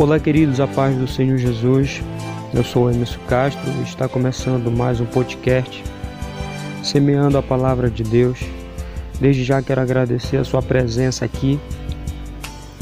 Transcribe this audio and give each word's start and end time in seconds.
Olá, 0.00 0.18
queridos, 0.18 0.60
a 0.60 0.66
paz 0.66 0.96
do 0.96 1.06
Senhor 1.06 1.36
Jesus. 1.36 2.02
Eu 2.54 2.64
sou 2.64 2.90
Emerson 2.90 3.20
Castro 3.28 3.70
e 3.78 3.82
está 3.82 4.08
começando 4.08 4.70
mais 4.70 4.98
um 4.98 5.04
podcast 5.04 5.84
Semeando 6.82 7.36
a 7.36 7.42
Palavra 7.42 7.90
de 7.90 8.02
Deus. 8.02 8.40
Desde 9.20 9.44
já 9.44 9.60
quero 9.60 9.82
agradecer 9.82 10.38
a 10.38 10.44
sua 10.44 10.62
presença 10.62 11.26
aqui. 11.26 11.60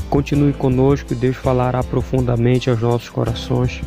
Continue 0.09 0.53
conosco 0.53 1.13
e 1.13 1.17
Deus 1.17 1.35
falará 1.35 1.83
profundamente 1.83 2.71
aos 2.71 2.81
nossos 2.81 3.09
corações. 3.09 3.81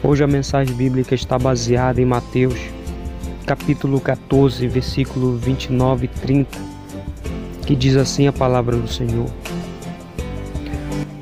Hoje 0.00 0.22
a 0.22 0.28
mensagem 0.28 0.76
bíblica 0.76 1.16
está 1.16 1.36
baseada 1.40 2.00
em 2.00 2.04
Mateus, 2.04 2.60
capítulo 3.46 4.00
14, 4.00 4.64
versículo 4.68 5.36
29 5.38 6.04
e 6.04 6.08
30, 6.20 6.58
que 7.66 7.74
diz 7.74 7.96
assim 7.96 8.28
a 8.28 8.32
palavra 8.32 8.76
do 8.76 8.86
Senhor. 8.86 9.26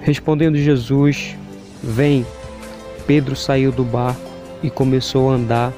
Respondendo 0.07 0.57
Jesus, 0.57 1.35
Vem. 1.83 2.25
Pedro 3.09 3.35
saiu 3.35 3.73
do 3.73 3.83
barco 3.83 4.31
e 4.63 4.71
começou 4.71 5.29
a 5.29 5.35
andar 5.35 5.73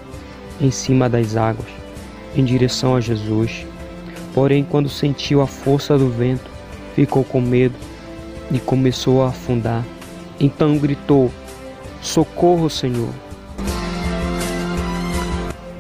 em 0.60 0.70
cima 0.70 1.08
das 1.08 1.34
águas, 1.34 1.68
em 2.36 2.44
direção 2.44 2.94
a 2.94 3.00
Jesus. 3.00 3.66
Porém, 4.34 4.66
quando 4.68 4.86
sentiu 4.90 5.40
a 5.40 5.46
força 5.46 5.96
do 5.96 6.10
vento, 6.10 6.50
ficou 6.94 7.24
com 7.24 7.40
medo 7.40 7.74
e 8.50 8.58
começou 8.58 9.22
a 9.22 9.28
afundar. 9.28 9.82
Então 10.38 10.76
gritou: 10.76 11.32
Socorro, 12.02 12.68
Senhor! 12.68 13.14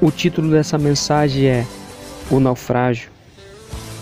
O 0.00 0.10
título 0.10 0.50
dessa 0.50 0.78
mensagem 0.78 1.44
é 1.44 1.66
O 2.30 2.40
Naufrágio. 2.40 3.10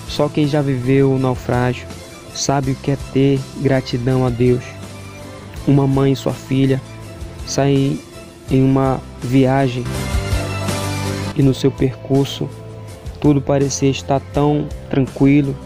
Só 0.07 0.29
quem 0.29 0.47
já 0.47 0.63
viveu 0.63 1.11
o 1.11 1.19
naufrágio 1.19 1.96
sabe 2.37 2.73
o 2.73 2.75
que 2.77 2.91
é 2.91 2.99
ter 3.13 3.41
gratidão 3.61 4.27
a 4.27 4.31
Deus. 4.31 4.63
Uma 5.67 5.87
mãe 5.87 6.13
e 6.13 6.17
sua 6.17 6.33
filha 6.33 6.81
saem 7.47 7.99
em 8.51 8.63
uma 8.63 9.01
viagem 9.23 9.85
e 11.35 11.43
no 11.43 11.53
seu 11.53 11.71
percurso 11.71 12.49
tudo 13.21 13.41
parecia 13.41 13.91
estar 13.91 14.21
tão 14.33 14.69
tranquilo 14.89 15.57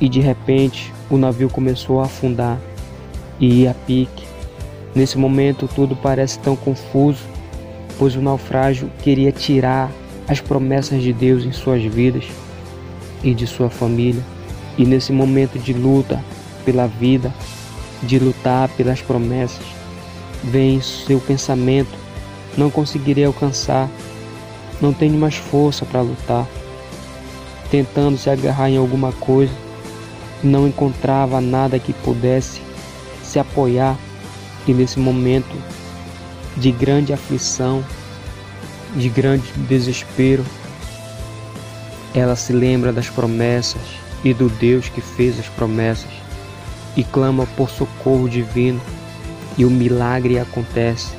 e 0.00 0.08
de 0.08 0.20
repente 0.20 0.92
o 1.10 1.16
navio 1.16 1.50
começou 1.50 2.00
a 2.00 2.04
afundar 2.04 2.58
e 3.38 3.62
ir 3.62 3.68
a 3.68 3.74
pique. 3.74 4.24
Nesse 4.94 5.18
momento 5.18 5.68
tudo 5.74 5.96
parece 5.96 6.38
tão 6.38 6.56
confuso, 6.56 7.24
pois 7.98 8.14
o 8.16 8.22
naufrágio 8.22 8.90
queria 9.02 9.32
tirar 9.32 9.90
as 10.28 10.40
promessas 10.40 11.02
de 11.02 11.12
Deus 11.12 11.44
em 11.44 11.52
suas 11.52 11.82
vidas 11.82 12.24
e 13.22 13.34
de 13.34 13.46
sua 13.46 13.68
família. 13.68 14.22
E 14.76 14.84
nesse 14.84 15.12
momento 15.12 15.58
de 15.58 15.72
luta 15.72 16.22
pela 16.64 16.86
vida, 16.86 17.32
de 18.02 18.18
lutar 18.18 18.68
pelas 18.70 19.00
promessas, 19.00 19.64
vem 20.42 20.80
seu 20.80 21.20
pensamento: 21.20 21.96
não 22.56 22.70
conseguirei 22.70 23.24
alcançar, 23.24 23.88
não 24.80 24.92
tenho 24.92 25.18
mais 25.18 25.36
força 25.36 25.84
para 25.84 26.00
lutar. 26.00 26.46
Tentando 27.70 28.18
se 28.18 28.28
agarrar 28.30 28.70
em 28.70 28.76
alguma 28.76 29.12
coisa, 29.12 29.52
não 30.42 30.68
encontrava 30.68 31.40
nada 31.40 31.78
que 31.78 31.92
pudesse 31.92 32.60
se 33.22 33.38
apoiar, 33.38 33.96
e 34.66 34.72
nesse 34.72 34.98
momento 34.98 35.56
de 36.56 36.70
grande 36.70 37.12
aflição, 37.12 37.84
de 38.94 39.08
grande 39.08 39.44
desespero, 39.68 40.44
ela 42.14 42.36
se 42.36 42.52
lembra 42.52 42.92
das 42.92 43.08
promessas 43.08 43.80
e 44.24 44.32
do 44.32 44.48
Deus 44.48 44.88
que 44.88 45.00
fez 45.00 45.38
as 45.38 45.46
promessas 45.48 46.10
e 46.96 47.04
clama 47.04 47.46
por 47.56 47.68
socorro 47.70 48.28
divino 48.28 48.80
e 49.58 49.64
o 49.64 49.70
milagre 49.70 50.38
acontece. 50.38 51.14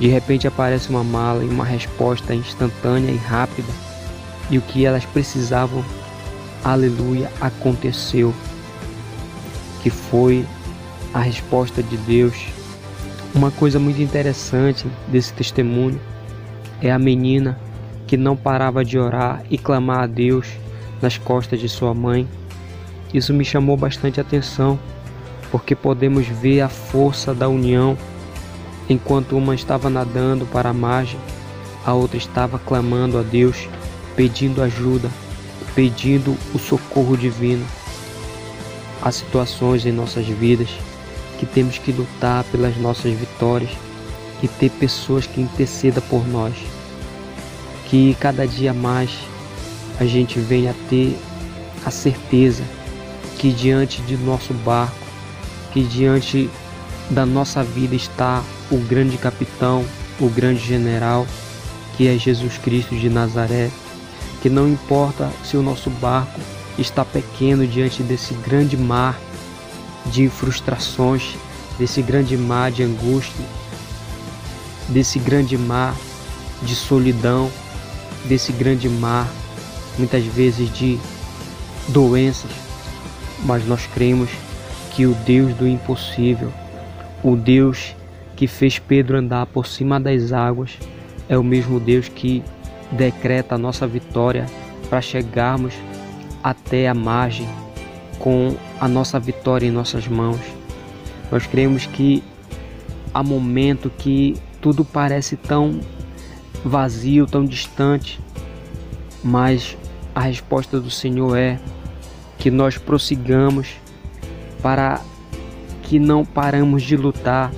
De 0.00 0.08
repente 0.08 0.46
aparece 0.46 0.88
uma 0.88 1.04
mala 1.04 1.44
e 1.44 1.48
uma 1.48 1.64
resposta 1.64 2.34
instantânea 2.34 3.10
e 3.10 3.16
rápida 3.16 3.68
e 4.50 4.56
o 4.56 4.62
que 4.62 4.86
elas 4.86 5.04
precisavam, 5.04 5.84
aleluia, 6.64 7.30
aconteceu. 7.40 8.32
Que 9.82 9.90
foi 9.90 10.44
a 11.12 11.20
resposta 11.20 11.82
de 11.82 11.96
Deus. 11.98 12.46
Uma 13.34 13.50
coisa 13.50 13.78
muito 13.78 14.00
interessante 14.00 14.86
desse 15.08 15.32
testemunho 15.32 16.00
é 16.80 16.90
a 16.90 16.98
menina 16.98 17.58
que 18.06 18.16
não 18.16 18.34
parava 18.36 18.84
de 18.84 18.98
orar 18.98 19.42
e 19.50 19.58
clamar 19.58 20.00
a 20.00 20.06
Deus 20.06 20.48
nas 21.02 21.18
costas 21.18 21.60
de 21.60 21.68
sua 21.68 21.92
mãe 21.92 22.26
isso 23.12 23.32
me 23.32 23.44
chamou 23.44 23.76
bastante 23.76 24.20
atenção, 24.20 24.78
porque 25.50 25.74
podemos 25.74 26.26
ver 26.26 26.60
a 26.60 26.68
força 26.68 27.32
da 27.32 27.48
união. 27.48 27.96
Enquanto 28.88 29.36
uma 29.36 29.54
estava 29.54 29.88
nadando 29.88 30.46
para 30.46 30.70
a 30.70 30.74
margem, 30.74 31.18
a 31.84 31.94
outra 31.94 32.18
estava 32.18 32.58
clamando 32.58 33.18
a 33.18 33.22
Deus, 33.22 33.68
pedindo 34.14 34.62
ajuda, 34.62 35.10
pedindo 35.74 36.36
o 36.54 36.58
socorro 36.58 37.16
divino. 37.16 37.64
Há 39.00 39.10
situações 39.10 39.86
em 39.86 39.92
nossas 39.92 40.26
vidas 40.26 40.68
que 41.38 41.46
temos 41.46 41.78
que 41.78 41.92
lutar 41.92 42.44
pelas 42.44 42.76
nossas 42.76 43.12
vitórias 43.12 43.70
e 44.42 44.48
ter 44.48 44.70
pessoas 44.70 45.26
que 45.26 45.40
intercedam 45.40 46.02
por 46.10 46.26
nós. 46.26 46.54
Que 47.86 48.14
cada 48.20 48.46
dia 48.46 48.74
mais 48.74 49.10
a 49.98 50.04
gente 50.04 50.38
venha 50.38 50.74
ter 50.90 51.16
a 51.86 51.90
certeza 51.90 52.64
que 53.38 53.52
diante 53.52 54.02
de 54.02 54.16
nosso 54.16 54.52
barco, 54.52 54.96
que 55.72 55.82
diante 55.82 56.50
da 57.08 57.24
nossa 57.24 57.62
vida 57.62 57.94
está 57.94 58.42
o 58.70 58.76
grande 58.78 59.16
capitão, 59.16 59.84
o 60.20 60.28
grande 60.28 60.60
general, 60.60 61.26
que 61.96 62.08
é 62.08 62.18
Jesus 62.18 62.58
Cristo 62.58 62.94
de 62.96 63.08
Nazaré, 63.08 63.70
que 64.42 64.50
não 64.50 64.68
importa 64.68 65.30
se 65.44 65.56
o 65.56 65.62
nosso 65.62 65.88
barco 65.88 66.40
está 66.76 67.04
pequeno 67.04 67.66
diante 67.66 68.02
desse 68.02 68.34
grande 68.34 68.76
mar 68.76 69.18
de 70.06 70.28
frustrações, 70.28 71.36
desse 71.78 72.02
grande 72.02 72.36
mar 72.36 72.70
de 72.70 72.82
angústia, 72.82 73.44
desse 74.88 75.18
grande 75.18 75.56
mar 75.56 75.94
de 76.62 76.74
solidão, 76.74 77.50
desse 78.24 78.52
grande 78.52 78.88
mar 78.88 79.28
muitas 79.96 80.24
vezes 80.24 80.72
de 80.72 80.98
doenças, 81.88 82.50
mas 83.44 83.66
nós 83.66 83.86
cremos 83.86 84.30
que 84.92 85.06
o 85.06 85.14
Deus 85.14 85.54
do 85.54 85.66
impossível, 85.66 86.52
o 87.22 87.36
Deus 87.36 87.94
que 88.36 88.46
fez 88.46 88.78
Pedro 88.78 89.18
andar 89.18 89.46
por 89.46 89.66
cima 89.66 89.98
das 89.98 90.32
águas, 90.32 90.78
é 91.28 91.36
o 91.36 91.44
mesmo 91.44 91.78
Deus 91.78 92.08
que 92.08 92.42
decreta 92.92 93.54
a 93.54 93.58
nossa 93.58 93.86
vitória 93.86 94.46
para 94.88 95.00
chegarmos 95.00 95.74
até 96.42 96.88
a 96.88 96.94
margem 96.94 97.48
com 98.18 98.56
a 98.80 98.88
nossa 98.88 99.18
vitória 99.18 99.66
em 99.66 99.70
nossas 99.70 100.08
mãos. 100.08 100.40
Nós 101.30 101.46
cremos 101.46 101.86
que 101.86 102.22
há 103.12 103.22
momento 103.22 103.90
que 103.90 104.36
tudo 104.60 104.84
parece 104.84 105.36
tão 105.36 105.80
vazio, 106.64 107.26
tão 107.26 107.44
distante, 107.44 108.20
mas 109.22 109.76
a 110.14 110.20
resposta 110.20 110.80
do 110.80 110.90
Senhor 110.90 111.36
é 111.36 111.58
que 112.38 112.50
nós 112.50 112.78
prossigamos 112.78 113.76
para 114.62 115.00
que 115.82 115.98
não 115.98 116.24
paramos 116.24 116.82
de 116.82 116.96
lutar, 116.96 117.52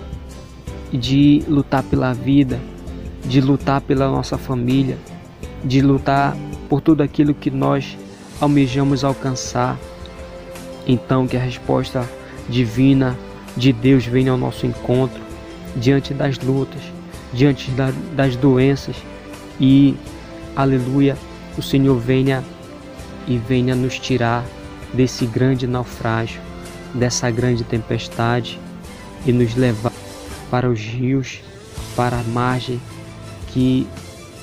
de 0.93 1.45
lutar 1.49 1.83
pela 1.83 2.13
vida, 2.13 2.59
de 3.25 3.41
lutar 3.41 3.81
pela 3.81 4.09
nossa 4.09 4.39
família, 4.39 4.97
de 5.65 5.81
lutar 5.81 6.37
por 6.69 6.81
tudo 6.81 7.03
aquilo 7.03 7.35
que 7.35 7.51
nós 7.51 7.99
almejamos 8.41 9.05
alcançar. 9.05 9.77
Então 10.87 11.27
que 11.27 11.37
a 11.37 11.41
resposta 11.41 12.09
divina 12.49 13.17
de 13.57 13.73
Deus 13.73 14.07
venha 14.07 14.33
ao 14.33 14.39
nosso 14.39 14.67
encontro 14.67 15.21
diante 15.77 16.15
das 16.15 16.39
lutas, 16.39 16.81
diante 17.33 17.71
da, 17.73 17.93
das 18.15 18.37
doenças 18.37 18.97
e 19.61 19.95
aleluia, 20.57 21.17
o 21.59 21.63
Senhor 21.63 21.99
venha 21.99 22.43
e 23.29 23.37
venha 23.37 23.75
nos 23.75 23.99
tirar 23.99 24.45
desse 24.93 25.27
grande 25.27 25.67
naufrágio, 25.67 26.41
dessa 26.95 27.31
grande 27.31 27.65
tempestade 27.65 28.61
e 29.25 29.33
nos 29.33 29.55
levar 29.55 29.93
para 30.51 30.69
os 30.69 30.81
rios, 30.81 31.41
para 31.95 32.19
a 32.19 32.23
margem 32.25 32.81
que 33.49 33.87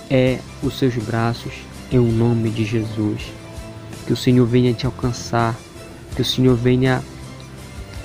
é 0.09 0.39
os 0.61 0.77
seus 0.77 0.95
braços, 0.95 1.53
em 1.91 1.99
o 1.99 2.11
nome 2.11 2.49
de 2.49 2.65
Jesus. 2.65 3.31
Que 4.05 4.13
o 4.13 4.17
Senhor 4.17 4.45
venha 4.45 4.73
te 4.73 4.85
alcançar, 4.85 5.55
que 6.15 6.21
o 6.21 6.25
Senhor 6.25 6.55
venha 6.55 7.03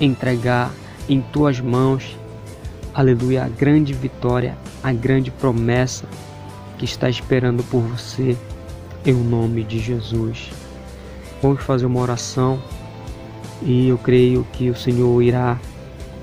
entregar 0.01 0.73
em 1.09 1.21
tuas 1.21 1.61
mãos, 1.61 2.17
aleluia, 2.95 3.45
a 3.45 3.49
grande 3.49 3.93
vitória, 3.93 4.57
a 4.83 4.93
grande 4.93 5.31
promessa 5.31 6.05
que 6.79 6.85
está 6.85 7.09
esperando 7.09 7.63
por 7.65 7.81
você, 7.81 8.37
em 9.05 9.13
o 9.13 9.23
nome 9.23 9.63
de 9.63 9.79
Jesus. 9.79 10.51
Vamos 11.43 11.65
fazer 11.65 11.87
uma 11.87 11.99
oração 11.99 12.63
e 13.63 13.89
eu 13.89 13.99
creio 13.99 14.47
que 14.53 14.71
o 14.71 14.77
Senhor 14.77 15.21
irá 15.21 15.59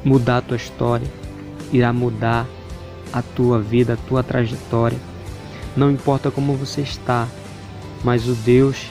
mudar 0.01 0.37
a 0.37 0.41
tua 0.41 0.55
história, 0.55 1.07
irá 1.73 1.91
mudar 1.91 2.47
a 3.11 3.21
tua 3.21 3.59
vida, 3.59 3.95
a 3.95 4.07
tua 4.07 4.23
trajetória. 4.23 4.97
Não 5.75 5.91
importa 5.91 6.31
como 6.31 6.55
você 6.55 6.79
está, 6.79 7.27
mas 8.01 8.29
o 8.29 8.33
Deus 8.33 8.87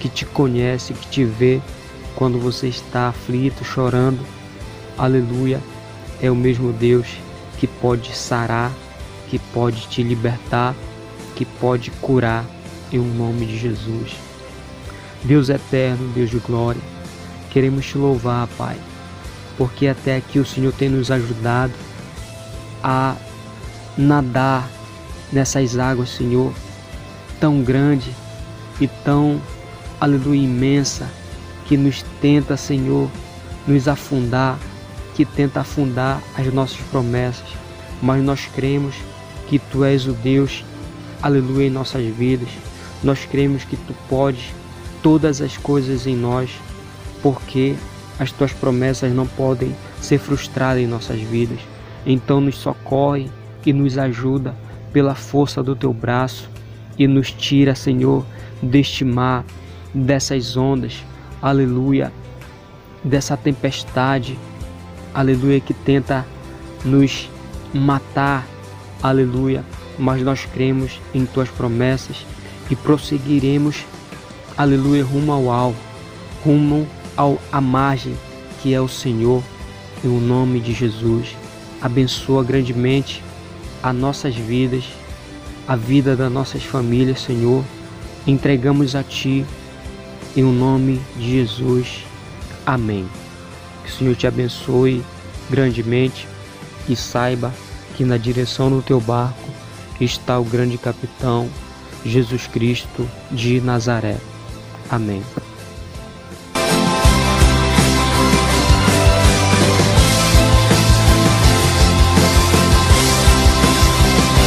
que 0.00 0.08
te 0.08 0.24
conhece, 0.24 0.94
que 0.94 1.08
te 1.08 1.24
vê 1.24 1.60
quando 2.14 2.38
você 2.38 2.68
está 2.68 3.08
aflito, 3.08 3.62
chorando, 3.62 4.24
aleluia, 4.96 5.60
é 6.22 6.30
o 6.30 6.34
mesmo 6.34 6.72
Deus 6.72 7.18
que 7.58 7.66
pode 7.66 8.16
sarar, 8.16 8.72
que 9.28 9.38
pode 9.38 9.88
te 9.88 10.02
libertar, 10.02 10.74
que 11.34 11.44
pode 11.44 11.90
curar 11.90 12.46
em 12.90 12.98
nome 12.98 13.44
de 13.44 13.58
Jesus. 13.58 14.16
Deus 15.26 15.48
eterno, 15.48 16.08
Deus 16.14 16.30
de 16.30 16.38
glória, 16.38 16.80
queremos 17.50 17.84
te 17.84 17.98
louvar, 17.98 18.46
Pai, 18.56 18.76
porque 19.58 19.88
até 19.88 20.16
aqui 20.16 20.38
o 20.38 20.46
Senhor 20.46 20.72
tem 20.72 20.88
nos 20.88 21.10
ajudado 21.10 21.72
a 22.80 23.16
nadar 23.98 24.68
nessas 25.32 25.76
águas, 25.76 26.10
Senhor, 26.10 26.52
tão 27.40 27.60
grande 27.60 28.14
e 28.80 28.86
tão, 28.86 29.40
aleluia, 30.00 30.44
imensa, 30.44 31.10
que 31.66 31.76
nos 31.76 32.04
tenta, 32.20 32.56
Senhor, 32.56 33.10
nos 33.66 33.88
afundar, 33.88 34.56
que 35.16 35.24
tenta 35.24 35.60
afundar 35.60 36.22
as 36.38 36.52
nossas 36.54 36.78
promessas, 36.92 37.48
mas 38.00 38.22
nós 38.22 38.46
cremos 38.54 38.94
que 39.48 39.58
Tu 39.58 39.84
és 39.84 40.06
o 40.06 40.12
Deus, 40.12 40.64
aleluia, 41.20 41.66
em 41.66 41.70
nossas 41.70 42.04
vidas. 42.14 42.50
Nós 43.02 43.24
cremos 43.24 43.64
que 43.64 43.76
Tu 43.76 43.94
podes 44.08 44.52
todas 45.06 45.40
as 45.40 45.56
coisas 45.56 46.04
em 46.04 46.16
nós, 46.16 46.50
porque 47.22 47.76
as 48.18 48.32
Tuas 48.32 48.52
promessas 48.52 49.12
não 49.12 49.24
podem 49.24 49.72
ser 50.00 50.18
frustradas 50.18 50.82
em 50.82 50.86
nossas 50.88 51.20
vidas. 51.20 51.60
Então 52.04 52.40
nos 52.40 52.56
socorre 52.56 53.30
e 53.64 53.72
nos 53.72 53.96
ajuda 53.98 54.52
pela 54.92 55.14
força 55.14 55.62
do 55.62 55.76
Teu 55.76 55.92
braço 55.92 56.50
e 56.98 57.06
nos 57.06 57.30
tira, 57.30 57.72
Senhor, 57.76 58.26
deste 58.60 59.04
mar, 59.04 59.44
dessas 59.94 60.56
ondas, 60.56 61.04
aleluia, 61.40 62.12
dessa 63.04 63.36
tempestade, 63.36 64.36
aleluia, 65.14 65.60
que 65.60 65.72
tenta 65.72 66.26
nos 66.84 67.30
matar, 67.72 68.44
aleluia, 69.00 69.64
mas 70.00 70.20
nós 70.20 70.44
cremos 70.46 71.00
em 71.14 71.24
tuas 71.24 71.48
promessas 71.48 72.26
e 72.68 72.74
prosseguiremos, 72.74 73.84
aleluia, 74.56 75.04
rumo 75.04 75.32
ao 75.32 75.50
alvo, 75.50 75.78
rumo 76.44 76.86
ao 77.16 77.38
à 77.52 77.60
margem 77.60 78.16
que 78.62 78.74
é 78.74 78.80
o 78.80 78.88
Senhor, 78.88 79.42
em 80.04 80.08
o 80.08 80.20
nome 80.20 80.60
de 80.60 80.72
Jesus. 80.72 81.36
Abençoa 81.80 82.42
grandemente 82.42 83.22
as 83.82 83.94
nossas 83.94 84.34
vidas, 84.34 84.84
a 85.68 85.76
vida 85.76 86.16
das 86.16 86.32
nossas 86.32 86.64
famílias, 86.64 87.20
Senhor. 87.20 87.62
Entregamos 88.26 88.96
a 88.96 89.02
Ti, 89.02 89.44
em 90.36 90.42
o 90.42 90.52
nome 90.52 91.00
de 91.16 91.30
Jesus. 91.32 92.04
Amém. 92.64 93.06
Que 93.84 93.90
o 93.90 93.94
Senhor 93.94 94.16
te 94.16 94.26
abençoe 94.26 95.02
grandemente 95.48 96.26
e 96.88 96.96
saiba 96.96 97.52
que 97.96 98.04
na 98.04 98.16
direção 98.16 98.68
do 98.70 98.82
teu 98.82 99.00
barco 99.00 99.48
está 100.00 100.38
o 100.38 100.44
grande 100.44 100.76
capitão 100.76 101.48
Jesus 102.04 102.46
Cristo 102.46 103.08
de 103.30 103.60
Nazaré. 103.60 104.16
Amém. 104.90 105.45